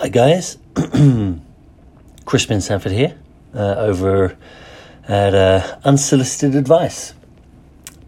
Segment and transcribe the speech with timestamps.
[0.00, 0.58] Hi guys,
[2.24, 3.18] Crispin Sanford here,
[3.52, 4.38] uh, over
[5.08, 7.14] at uh, Unsolicited Advice.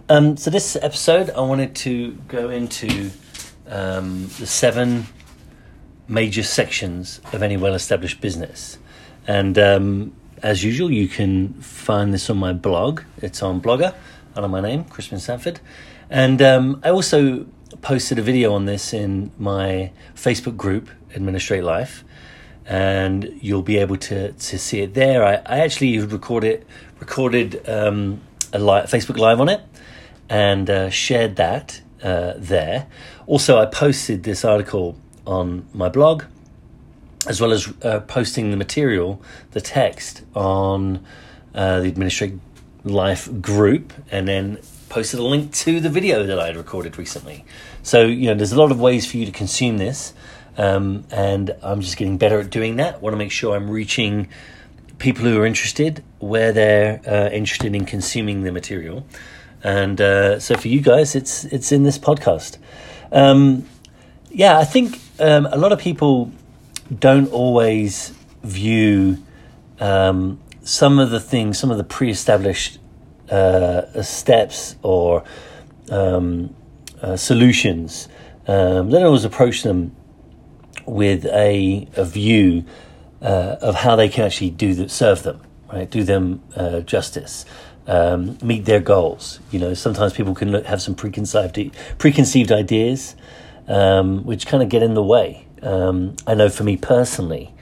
[0.08, 3.11] Um, so this episode, I wanted to go into
[3.66, 5.08] um, the seven
[6.06, 8.79] major sections of any well-established business,
[9.27, 10.12] and um,
[10.45, 13.00] as usual, you can find this on my blog.
[13.20, 13.96] It's on Blogger
[14.36, 15.59] under my name, Crispin Sanford,
[16.09, 17.46] and um, I also
[17.82, 22.04] posted a video on this in my Facebook group administrate life
[22.66, 25.25] and you'll be able to to see it there.
[25.25, 26.64] I, I actually recorded
[26.99, 28.21] recorded um,
[28.53, 29.61] a live, facebook live on it
[30.29, 32.86] and uh, shared that uh, there.
[33.27, 36.25] Also i posted this article on my blog
[37.27, 41.05] as well as uh, posting the material the text on
[41.55, 42.39] uh, the administrate
[42.84, 44.58] life group and then
[44.89, 47.44] posted a link to the video that i had recorded recently
[47.83, 50.12] so you know there's a lot of ways for you to consume this
[50.61, 53.00] um, and I'm just getting better at doing that.
[53.00, 54.28] Want to make sure I'm reaching
[54.98, 59.06] people who are interested where they're uh, interested in consuming the material.
[59.62, 62.58] And uh, so for you guys, it's it's in this podcast.
[63.12, 63.66] Um,
[64.30, 66.30] yeah, I think um, a lot of people
[66.98, 69.18] don't always view
[69.80, 72.78] um, some of the things, some of the pre-established
[73.30, 75.24] uh, steps or
[75.90, 76.55] um,
[77.02, 78.08] uh, solutions.
[78.46, 79.94] Um, they don't always approach them
[80.86, 82.64] with a, a view
[83.22, 85.40] uh, of how they can actually do the, serve them,
[85.72, 85.90] right?
[85.90, 87.44] Do them uh, justice,
[87.86, 89.40] um, meet their goals.
[89.50, 93.14] You know, sometimes people can look, have some preconceived preconceived ideas,
[93.68, 95.46] um, which kind of get in the way.
[95.62, 97.52] Um, I know for me personally,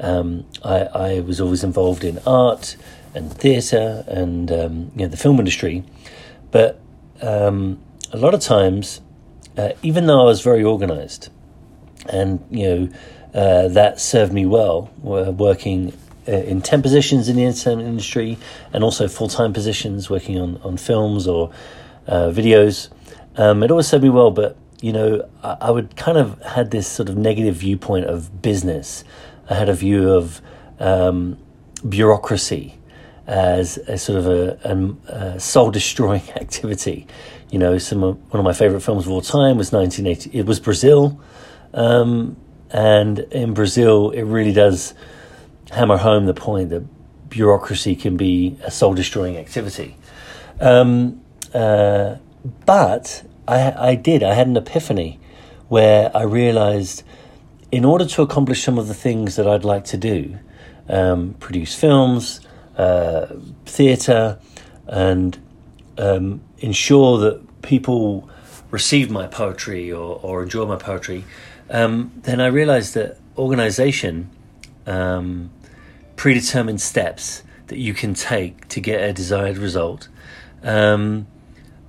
[0.00, 2.76] um, I, I, was always involved in art
[3.14, 5.84] and theatre and um, you know the film industry,
[6.50, 6.80] but
[7.22, 7.80] um,
[8.16, 9.02] a lot of times,
[9.58, 11.28] uh, even though I was very organised
[12.08, 12.88] and you know
[13.34, 15.92] uh, that served me well working
[16.26, 18.38] uh, in 10 positions in the entertainment industry
[18.72, 21.52] and also full-time positions working on, on films or
[22.06, 22.88] uh, videos.
[23.36, 26.70] Um, it always served me well but you know I, I, would kind of had
[26.70, 29.04] this sort of negative viewpoint of business.
[29.50, 30.40] I had a view of
[30.80, 31.36] um,
[31.86, 32.78] bureaucracy
[33.26, 37.06] as a sort of a, a, a soul destroying activity
[37.50, 40.46] you know some of, one of my favorite films of all time was 1980 it
[40.46, 41.20] was brazil
[41.74, 42.36] um,
[42.70, 44.94] and in Brazil, it really does
[45.70, 46.84] hammer home the point that
[47.28, 49.96] bureaucracy can be a soul destroying activity.
[50.60, 51.22] Um,
[51.52, 52.16] uh,
[52.64, 55.20] but I, I did, I had an epiphany
[55.68, 57.02] where I realized
[57.70, 60.38] in order to accomplish some of the things that I'd like to do,
[60.88, 62.40] um, produce films,
[62.76, 63.26] uh,
[63.64, 64.38] theatre,
[64.86, 65.38] and
[65.98, 68.28] um, ensure that people
[68.70, 71.24] receive my poetry or, or enjoy my poetry,
[71.70, 74.30] um, then I realized that organization
[74.86, 75.50] um,
[76.16, 80.08] predetermined steps that you can take to get a desired result
[80.62, 81.26] um,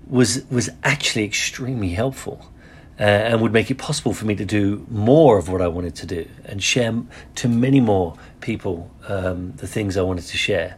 [0.07, 2.51] was was actually extremely helpful
[2.99, 5.95] uh, and would make it possible for me to do more of what I wanted
[5.95, 7.03] to do and share
[7.35, 10.77] to many more people um, the things I wanted to share.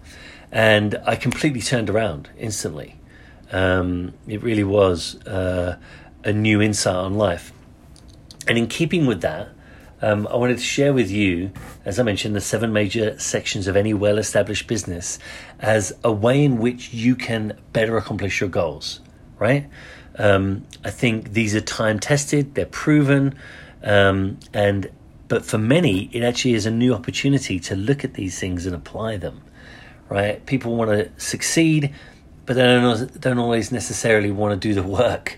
[0.51, 2.99] And I completely turned around instantly.
[3.51, 5.77] Um, it really was uh,
[6.23, 7.53] a new insight on life.
[8.47, 9.49] And in keeping with that,
[10.01, 11.51] um, I wanted to share with you,
[11.83, 15.19] as I mentioned, the seven major sections of any well established business
[15.59, 19.01] as a way in which you can better accomplish your goals,
[19.37, 19.69] right?
[20.19, 23.35] Um, I think these are time tested, they're proven,
[23.83, 24.91] um, and
[25.29, 28.75] but for many, it actually is a new opportunity to look at these things and
[28.75, 29.41] apply them,
[30.09, 30.45] right?
[30.45, 31.93] People want to succeed,
[32.45, 35.37] but they don't, don't always necessarily want to do the work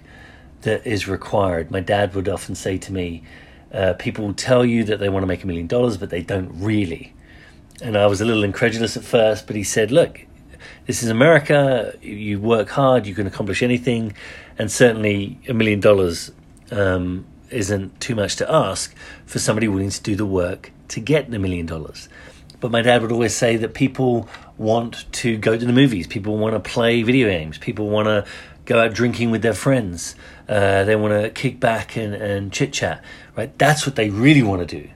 [0.62, 1.70] that is required.
[1.70, 3.24] My dad would often say to me,
[3.74, 6.50] uh, people tell you that they want to make a million dollars, but they don't
[6.54, 7.14] really.
[7.82, 10.26] And I was a little incredulous at first, but he said, look,
[10.86, 11.96] this is America.
[12.02, 14.14] You work hard, you can accomplish anything.
[14.58, 16.32] And certainly a million dollars
[16.72, 21.32] um, isn't too much to ask for somebody willing to do the work to get
[21.32, 22.10] the million dollars.
[22.60, 26.38] But my dad would always say that people want to go to the movies, people
[26.38, 28.26] want to play video games, people want to
[28.66, 30.16] go out drinking with their friends.
[30.48, 33.04] Uh, they want to kick back and, and chit chat,
[33.36, 33.58] right?
[33.58, 34.90] That's what they really want to do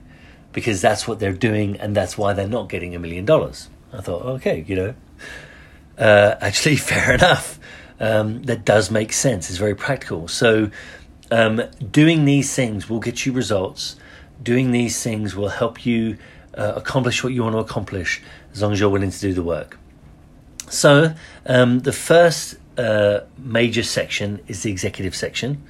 [0.52, 3.68] because that's what they're doing and that's why they're not getting a million dollars.
[3.92, 4.94] I thought, okay, you know,
[5.98, 7.58] uh, actually, fair enough.
[7.98, 9.48] Um, that does make sense.
[9.48, 10.28] It's very practical.
[10.28, 10.70] So,
[11.30, 13.96] um, doing these things will get you results.
[14.42, 16.18] Doing these things will help you
[16.54, 18.22] uh, accomplish what you want to accomplish
[18.52, 19.78] as long as you're willing to do the work.
[20.68, 21.14] So,
[21.46, 25.62] um, the first uh, major section is the executive section.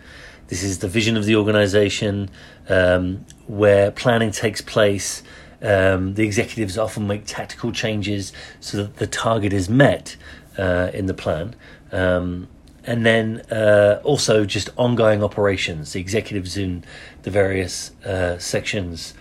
[0.48, 2.30] This is the vision of the organization
[2.68, 5.22] um, where planning takes place.
[5.62, 10.16] Um, the executives often make tactical changes so that the target is met
[10.58, 11.54] uh, in the plan.
[11.92, 12.48] Um,
[12.84, 15.92] and then uh, also just ongoing operations.
[15.92, 16.84] The executives in
[17.22, 19.14] the various uh, sections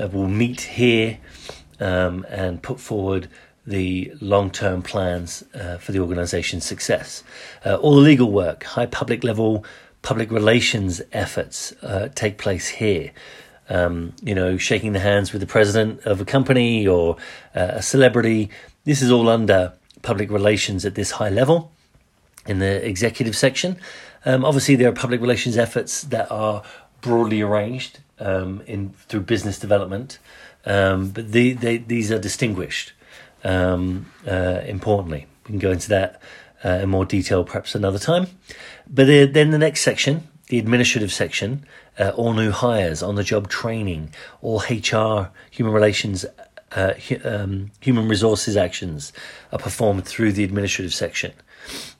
[0.00, 1.18] uh, will meet here
[1.78, 3.28] um, and put forward
[3.66, 7.22] the long term plans uh, for the organization's success.
[7.64, 9.64] Uh, all the legal work, high public level
[10.00, 11.74] public relations efforts
[12.14, 13.10] take place here.
[13.70, 17.16] Um, you know, shaking the hands with the president of a company or
[17.54, 18.48] uh, a celebrity.
[18.84, 21.70] This is all under public relations at this high level
[22.46, 23.76] in the executive section.
[24.24, 26.62] Um, obviously, there are public relations efforts that are
[27.02, 30.18] broadly arranged um, in through business development,
[30.64, 32.92] um, but the, they, these are distinguished
[33.44, 35.26] um, uh, importantly.
[35.44, 36.20] We can go into that
[36.64, 38.26] uh, in more detail perhaps another time.
[38.88, 41.64] But then the next section, the administrative section,
[41.98, 44.10] uh, all new hires, on the job training,
[44.40, 46.24] all HR, human relations,
[46.72, 49.12] uh, um, human resources actions
[49.52, 51.32] are performed through the administrative section.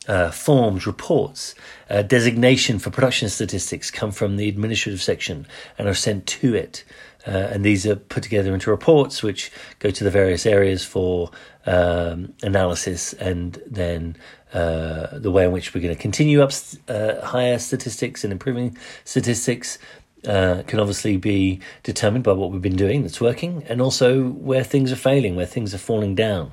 [0.06, 1.54] Uh, forms, reports,
[1.90, 5.46] uh, designation for production statistics come from the administrative section
[5.76, 6.84] and are sent to it.
[7.26, 9.50] Uh, and these are put together into reports which
[9.80, 11.30] go to the various areas for
[11.66, 14.16] um, analysis and then
[14.54, 16.52] uh, the way in which we're going to continue up
[16.88, 19.78] uh, higher statistics and improving statistics
[20.26, 24.64] uh, can obviously be determined by what we've been doing that's working and also where
[24.64, 26.52] things are failing, where things are falling down.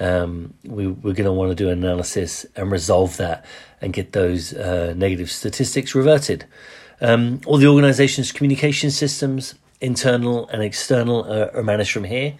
[0.00, 3.44] Um, we, are going to want to do an analysis and resolve that
[3.80, 6.44] and get those uh, negative statistics reverted.
[7.00, 12.34] Um, all the organization's communication systems, internal and external, are, are managed from here.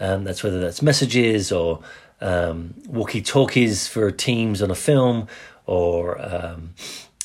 [0.00, 1.80] Um, that's whether that's messages or
[2.20, 5.28] um, walkie talkies for teams on a film
[5.66, 6.74] or um,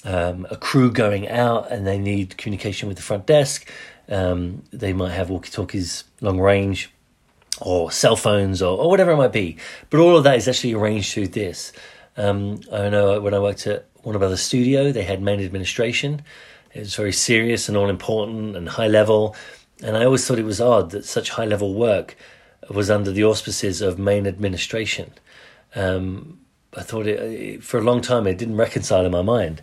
[0.03, 3.69] um, a crew going out and they need communication with the front desk.
[4.09, 6.89] Um, they might have walkie talkies long range
[7.61, 9.57] or cell phones or, or, whatever it might be.
[9.89, 11.73] But all of that is actually arranged through this.
[12.15, 16.21] Um, I know when I worked at Warner Brothers Studio, they had main administration.
[16.73, 19.35] It was very serious and all important and high level.
[19.83, 22.17] And I always thought it was odd that such high level work
[22.69, 25.11] was under the auspices of main administration.
[25.75, 26.39] Um,
[26.75, 29.61] I thought it, for a long time it didn't reconcile in my mind,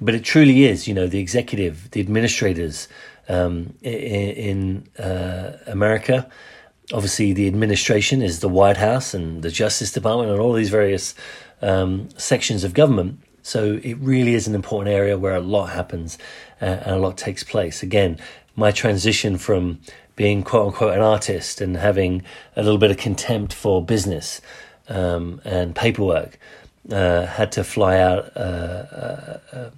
[0.00, 0.88] but it truly is.
[0.88, 2.88] You know, the executive, the administrators
[3.28, 6.28] um, in, in uh, America.
[6.92, 11.14] Obviously, the administration is the White House and the Justice Department and all these various
[11.62, 13.20] um, sections of government.
[13.50, 16.18] So it really is an important area where a lot happens
[16.62, 17.82] uh, and a lot takes place.
[17.82, 18.16] Again,
[18.54, 19.80] my transition from
[20.14, 22.22] being quote unquote an artist and having
[22.54, 24.40] a little bit of contempt for business
[24.88, 26.38] um, and paperwork.
[26.90, 28.30] Uh, had to fly out.
[28.36, 29.70] Uh, uh, uh,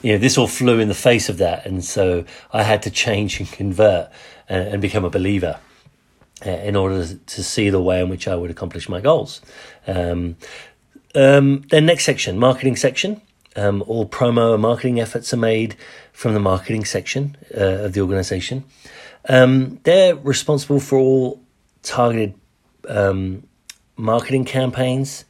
[0.00, 2.90] you know, this all flew in the face of that, and so I had to
[2.90, 4.08] change and convert
[4.48, 5.60] and, and become a believer
[6.46, 9.42] uh, in order to see the way in which I would accomplish my goals.
[9.86, 10.36] Um,
[11.14, 13.20] um, then next section, marketing section.
[13.56, 15.76] Um, all promo and marketing efforts are made
[16.12, 18.64] from the marketing section uh, of the organization.
[19.28, 21.40] Um, they're responsible for all
[21.82, 22.34] targeted
[22.88, 23.46] um,
[23.96, 25.24] marketing campaigns,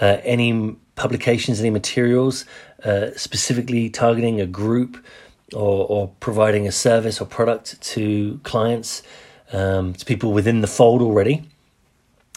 [0.00, 2.44] uh, any publications, any materials
[2.84, 5.04] uh, specifically targeting a group
[5.52, 9.02] or, or, providing a service or product to clients,
[9.52, 11.48] um, to people within the fold already.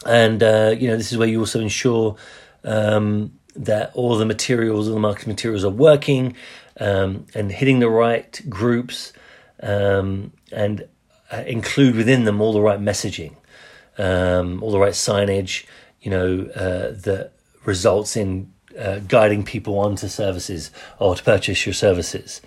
[0.06, 2.16] And, uh, you know, this is where you also ensure
[2.64, 6.34] um, that all the materials, all the marketing materials are working
[6.78, 9.12] um, and hitting the right groups
[9.62, 10.86] um, and
[11.32, 13.34] uh, include within them all the right messaging,
[13.98, 15.66] um, all the right signage,
[16.00, 17.32] you know, uh, that
[17.64, 22.40] results in uh, guiding people onto services or to purchase your services.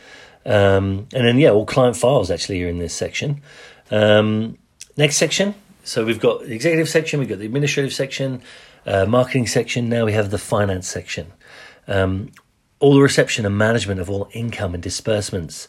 [0.46, 3.42] Um, and then, yeah, all client files actually are in this section.
[3.92, 4.58] Um,
[4.98, 5.56] next section.
[5.84, 8.42] So we've got the executive section, we've got the administrative section,
[8.86, 9.90] uh, marketing section.
[9.90, 11.32] Now we have the finance section.
[11.88, 12.32] Um,
[12.80, 15.68] all the reception and management of all income and disbursements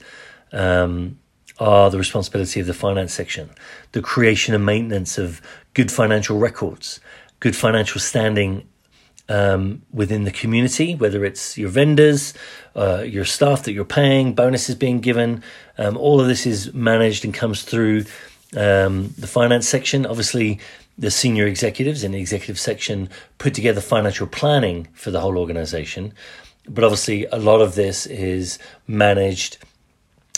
[0.52, 1.18] um,
[1.58, 3.50] are the responsibility of the finance section.
[3.92, 5.40] The creation and maintenance of
[5.74, 7.00] good financial records,
[7.40, 8.66] good financial standing
[9.28, 12.34] um, within the community, whether it's your vendors,
[12.74, 15.42] uh, your staff that you're paying, bonuses being given.
[15.78, 18.04] Um, all of this is managed and comes through
[18.56, 20.04] um, the finance section.
[20.04, 20.60] Obviously,
[20.96, 23.08] the senior executives in the executive section
[23.38, 26.12] put together financial planning for the whole organization.
[26.68, 29.58] But obviously, a lot of this is managed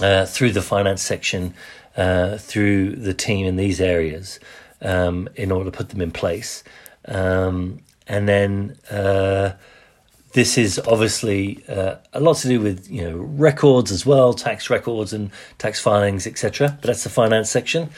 [0.01, 1.55] uh, through the finance section,
[1.97, 4.41] uh, through the team in these areas
[4.81, 6.65] um, in order to put them in place.
[7.07, 9.53] Um, and then uh,
[10.33, 14.69] this is obviously uh, a lot to do with you know records as well, tax
[14.71, 16.77] records and tax filings, etc.
[16.81, 17.91] But that's the finance section,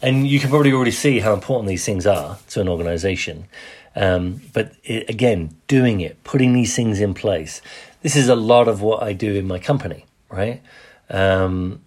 [0.00, 3.46] and you can probably already see how important these things are to an organisation.
[3.96, 7.60] Um, but it, again, doing it, putting these things in place,
[8.02, 10.62] this is a lot of what I do in my company, right?
[11.10, 11.80] Um,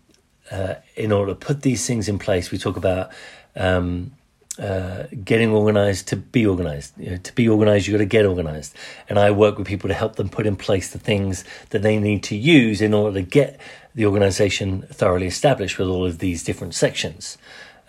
[0.50, 3.12] uh, in order to put these things in place, we talk about
[3.56, 4.12] um,
[4.60, 6.94] uh, getting organized to be organized.
[6.98, 8.76] You know, to be organized, you got to get organized.
[9.08, 11.98] And I work with people to help them put in place the things that they
[11.98, 13.60] need to use in order to get
[13.96, 17.38] the organization thoroughly established with all of these different sections.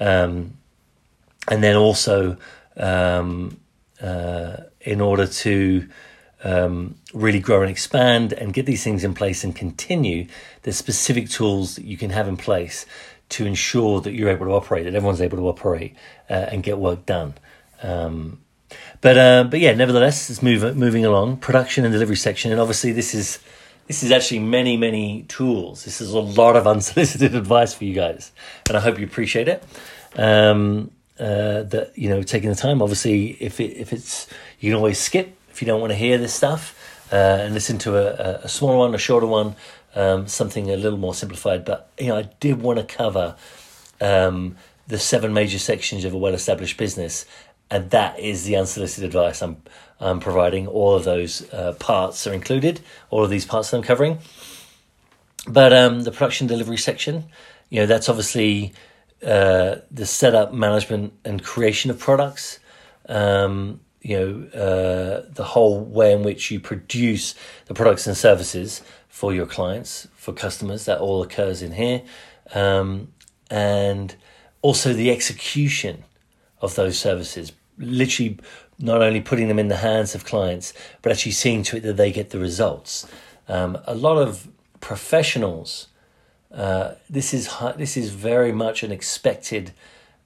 [0.02, 0.54] Um,
[1.48, 2.36] and then also,
[2.76, 3.60] um,
[4.00, 5.88] uh, in order to
[6.44, 10.26] um, really grow and expand and get these things in place and continue,
[10.62, 12.84] there's specific tools that you can have in place
[13.30, 15.94] to ensure that you're able to operate, that everyone's able to operate
[16.28, 17.34] uh, and get work done.
[17.82, 18.40] Um,
[19.00, 21.36] but uh, but yeah, nevertheless, it's move, moving along.
[21.38, 23.38] Production and delivery section, and obviously this is
[23.92, 25.84] this is actually many many tools.
[25.84, 28.32] This is a lot of unsolicited advice for you guys,
[28.66, 29.62] and I hope you appreciate it.
[30.16, 32.80] Um, uh, that you know, taking the time.
[32.80, 34.28] Obviously, if it, if it's
[34.60, 36.74] you can always skip if you don't want to hear this stuff
[37.12, 39.56] uh, and listen to a, a smaller one, a shorter one,
[39.94, 41.66] um, something a little more simplified.
[41.66, 43.36] But you know, I did want to cover
[44.00, 44.56] um,
[44.86, 47.26] the seven major sections of a well-established business,
[47.70, 49.58] and that is the unsolicited advice I'm
[50.02, 50.66] I'm providing.
[50.66, 52.80] All of those uh, parts are included.
[53.10, 54.18] All of these parts that I'm covering.
[55.46, 57.24] But um, the production delivery section,
[57.70, 58.74] you know, that's obviously
[59.22, 62.58] uh, the setup, management, and creation of products.
[63.08, 67.34] Um, you know uh, the whole way in which you produce
[67.66, 72.02] the products and services for your clients for customers that all occurs in here
[72.54, 73.12] um,
[73.50, 74.16] and
[74.60, 76.04] also the execution
[76.60, 78.38] of those services literally
[78.78, 81.96] not only putting them in the hands of clients but actually seeing to it that
[81.96, 83.06] they get the results
[83.48, 84.48] um, a lot of
[84.80, 85.88] professionals
[86.52, 89.72] uh, this is this is very much an expected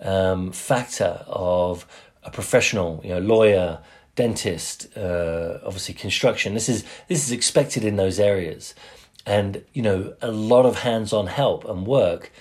[0.01, 1.87] um, factor of
[2.25, 3.79] a professional, you know, lawyer,
[4.17, 6.55] dentist, uh, obviously construction.
[6.55, 8.75] This is this is expected in those areas,
[9.25, 12.33] and you know, a lot of hands-on help and work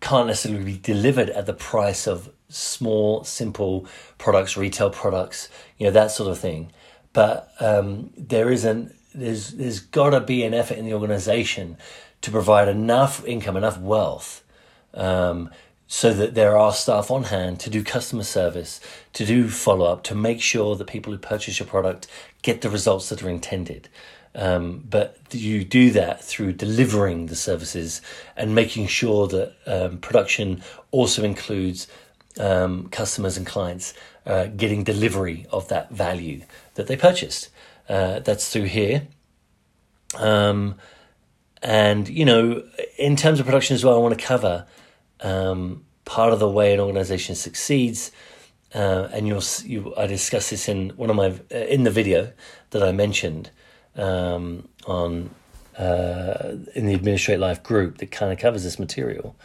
[0.00, 3.86] can't necessarily be delivered at the price of small, simple
[4.18, 6.72] products, retail products, you know, that sort of thing.
[7.12, 8.94] But um, there isn't.
[9.14, 11.76] There's there's got to be an effort in the organization
[12.22, 14.42] to provide enough income, enough wealth
[14.94, 15.50] um,
[15.86, 18.80] so that there are staff on hand to do customer service,
[19.12, 22.06] to do follow up, to make sure that people who purchase your product
[22.40, 23.88] get the results that are intended.
[24.34, 28.00] Um, but you do that through delivering the services
[28.34, 31.86] and making sure that um, production also includes
[32.38, 33.94] um, customers and clients
[34.26, 36.42] uh, getting delivery of that value
[36.74, 37.50] that they purchased.
[37.88, 39.08] Uh, that's through here.
[40.16, 40.76] Um,
[41.62, 42.64] and, you know,
[42.98, 44.66] in terms of production as well, I want to cover
[45.20, 48.10] um, part of the way an organization succeeds.
[48.74, 52.32] Uh, and you'll you, I discuss this in one of my uh, in the video
[52.70, 53.50] that I mentioned
[53.96, 55.28] um, on
[55.78, 59.36] uh, in the Administrate Life group that kind of covers this material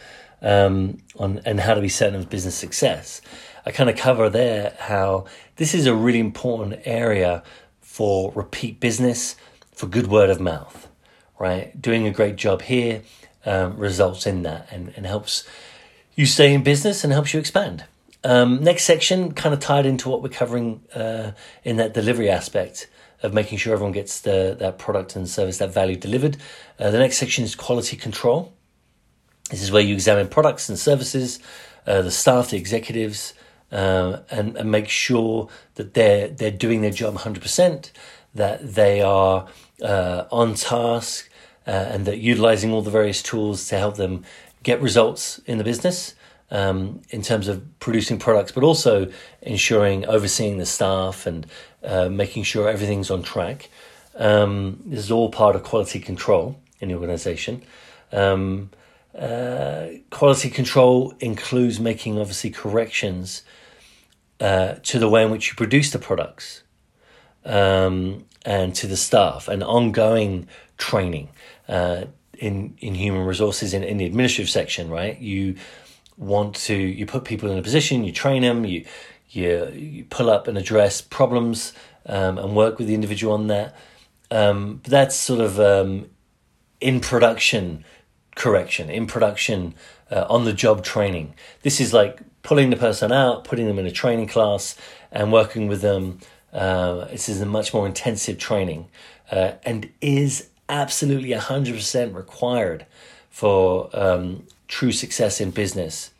[0.41, 3.21] um, on and how to be certain of business success.
[3.65, 5.25] I kind of cover there how
[5.57, 7.43] this is a really important area
[7.81, 9.35] for repeat business,
[9.73, 10.87] for good word of mouth,
[11.39, 11.79] right?
[11.81, 13.01] Doing a great job here
[13.45, 15.47] um, results in that and, and helps
[16.15, 17.85] you stay in business and helps you expand.
[18.23, 21.31] Um, next section, kind of tied into what we're covering uh,
[21.63, 22.89] in that delivery aspect
[23.23, 26.37] of making sure everyone gets the that product and service, that value delivered.
[26.79, 28.53] Uh, the next section is quality control.
[29.49, 31.39] This is where you examine products and services,
[31.85, 33.33] uh, the staff, the executives,
[33.71, 37.91] uh, and, and make sure that they're they're doing their job 100%,
[38.35, 39.47] that they are
[39.81, 41.29] uh, on task,
[41.65, 44.23] uh, and that utilizing all the various tools to help them
[44.63, 46.15] get results in the business
[46.51, 49.11] um, in terms of producing products, but also
[49.41, 51.45] ensuring overseeing the staff and
[51.83, 53.69] uh, making sure everything's on track.
[54.15, 57.63] Um, this is all part of quality control in the organization.
[58.11, 58.71] Um,
[59.17, 63.43] uh, quality control includes making obviously corrections
[64.39, 66.63] uh, to the way in which you produce the products
[67.43, 70.47] um, and to the staff and ongoing
[70.77, 71.29] training
[71.67, 72.05] uh,
[72.37, 75.19] in in human resources in, in the administrative section, right?
[75.19, 75.55] You
[76.17, 78.85] want to you put people in a position, you train them, you
[79.29, 81.73] you, you pull up and address problems
[82.05, 83.75] um, and work with the individual on that.
[84.29, 86.09] Um, but that's sort of um,
[86.79, 87.83] in production
[88.37, 89.73] correction, in production
[90.09, 91.33] uh, on the job training.
[91.63, 94.77] This is like pulling the person out, putting them in a training class,
[95.11, 96.19] and working with them.
[96.53, 98.87] Uh, this is a much more intensive training
[99.31, 102.85] uh, and is absolutely 100% required
[103.29, 106.11] for um, true success in business,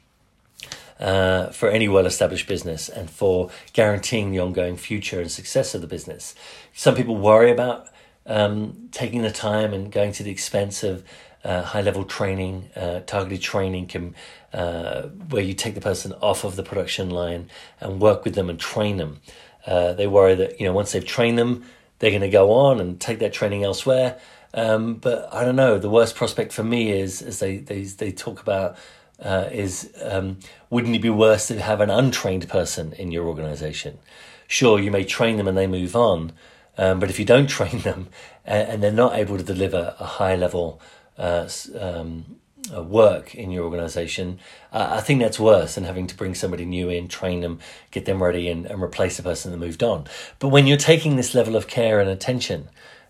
[0.99, 5.81] uh, for any well established business, and for guaranteeing the ongoing future and success of
[5.81, 6.35] the business.
[6.73, 7.87] Some people worry about
[8.25, 11.03] um, taking the time and going to the expense of
[11.47, 14.13] uh, high level training, uh, targeted training, can,
[14.53, 17.49] uh, where you take the person off of the production line
[17.79, 19.21] and work with them and train them.
[19.65, 21.63] Uh, they worry that you know once they've trained them,
[21.99, 24.19] they're going to go on and take that training elsewhere.
[24.53, 25.77] Um, but I don't know.
[25.77, 28.77] The worst prospect for me is, as they they, they talk about,
[29.23, 30.39] uh, is um,
[30.69, 33.99] wouldn't it be worse to have an untrained person in your organization?
[34.47, 36.33] Sure, you may train them and they move on,
[36.77, 38.09] um, but if you don't train them
[38.45, 40.81] and, and, they're not able to deliver a high level
[41.17, 41.47] uh,
[41.79, 42.37] um,
[42.75, 44.39] uh, work in your organization,
[44.73, 47.59] uh, I think that's worse than having to bring somebody new in, train them,
[47.91, 50.05] get them ready, and, and replace the person that moved on.
[50.39, 52.69] But when you're taking this level of care and attention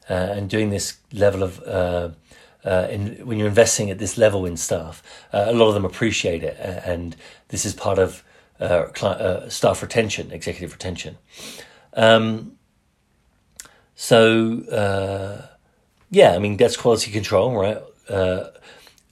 [0.10, 2.10] uh, and doing this level of uh,
[2.66, 6.44] uh, in, when you're investing at this level in staff, a lot of them appreciate
[6.44, 7.16] it, and
[7.48, 8.24] this is part of
[9.50, 11.18] staff retention, executive retention.
[11.94, 12.58] Um,
[13.96, 15.48] so
[16.10, 17.82] yeah, I mean that's quality control, right?
[18.10, 18.50] Uh,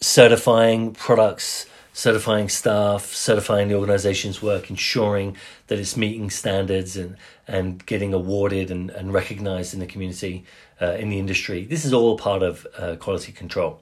[0.01, 5.35] certifying products, certifying staff, certifying the organization's work, ensuring
[5.67, 7.15] that it's meeting standards and,
[7.47, 10.43] and getting awarded and, and recognized in the community,
[10.81, 11.65] uh, in the industry.
[11.65, 13.81] This is all part of uh, quality control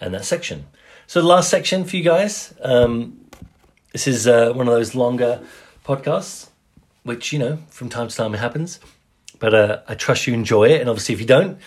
[0.00, 0.66] and that section.
[1.06, 3.22] So, the last section for you guys um,
[3.92, 5.42] this is uh, one of those longer
[5.84, 6.48] podcasts,
[7.02, 8.80] which, you know, from time to time it happens.
[9.38, 10.80] But uh, I trust you enjoy it.
[10.80, 11.58] And obviously, if you don't,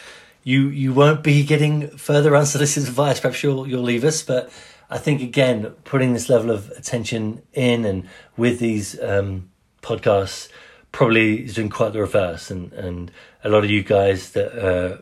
[0.45, 3.19] you you won't be getting further unsolicited advice.
[3.19, 4.49] Perhaps you'll you'll leave us, but
[4.89, 9.49] I think again putting this level of attention in and with these um,
[9.81, 10.47] podcasts
[10.93, 13.11] probably is doing quite the reverse, and and
[13.43, 14.97] a lot of you guys that uh,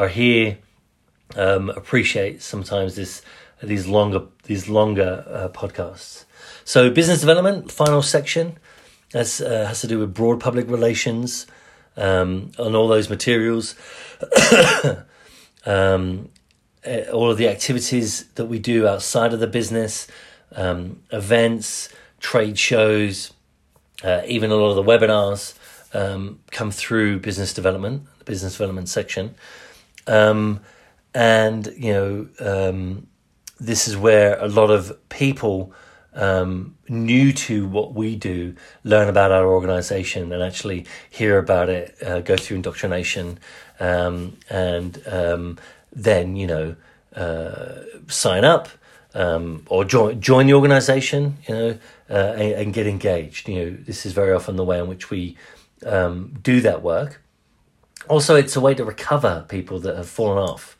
[0.00, 0.58] are here
[1.34, 3.22] um, appreciate sometimes this
[3.60, 6.26] these longer these longer uh, podcasts.
[6.64, 8.56] So business development, final section,
[9.10, 11.46] that's uh, has to do with broad public relations
[11.96, 13.74] um, on all those materials.
[15.66, 16.28] um,
[16.84, 20.06] eh, all of the activities that we do outside of the business,
[20.54, 21.88] um, events,
[22.20, 23.32] trade shows,
[24.02, 25.54] uh, even a lot of the webinars
[25.94, 29.34] um, come through business development, the business development section.
[30.06, 30.60] Um,
[31.14, 33.06] and, you know, um,
[33.58, 35.72] this is where a lot of people
[36.16, 41.96] um, new to what we do learn about our organization and actually hear about it,
[42.02, 43.38] uh, go through indoctrination,
[43.78, 45.58] um, and um,
[45.92, 46.76] then, you know,
[47.14, 48.68] uh, sign up
[49.14, 51.78] um, or join, join the organization, you know,
[52.10, 53.48] uh, and, and, get engaged.
[53.48, 55.36] You know, this is very often the way in which we
[55.84, 57.22] um, do that work.
[58.08, 60.76] Also, it's a way to recover people that have fallen off,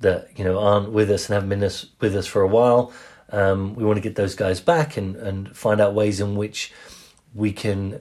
[0.00, 2.92] that, you know, aren't with us and haven't been us, with us for a while
[3.30, 6.72] um, we want to get those guys back and, and find out ways in which
[7.34, 8.00] we can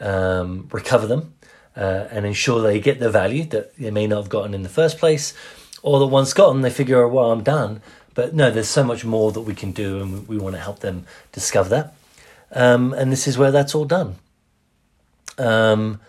[0.00, 1.34] um, recover them
[1.76, 4.68] uh, and ensure they get the value that they may not have gotten in the
[4.68, 5.34] first place,
[5.82, 7.82] or that once gotten, they figure, well, I'm done.
[8.14, 10.60] But no, there's so much more that we can do, and we, we want to
[10.60, 11.94] help them discover that.
[12.52, 14.16] Um, and this is where that's all done.
[15.38, 16.00] Um,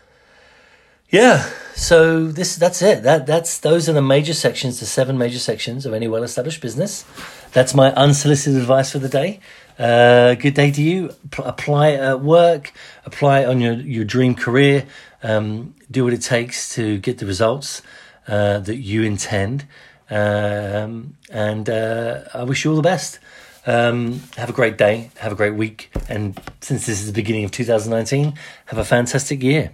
[1.12, 3.04] yeah, so this that's it.
[3.04, 7.06] That that's those are the major sections, the seven major sections of any well-established business.
[7.52, 9.40] That's my unsolicited advice for the day.
[9.78, 11.10] Uh, good day to you.
[11.32, 12.74] P- apply at work.
[13.06, 14.86] Apply on your your dream career.
[15.22, 17.82] Um, do what it takes to get the results
[18.28, 19.66] uh, that you intend.
[20.10, 23.20] Um, and uh, I wish you all the best.
[23.66, 25.12] Um, have a great day.
[25.18, 25.92] Have a great week.
[26.10, 28.34] And since this is the beginning of 2019,
[28.66, 29.70] have a fantastic year.